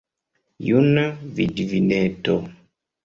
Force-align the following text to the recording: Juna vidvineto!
Juna 0.67 1.03
vidvineto! 1.41 2.39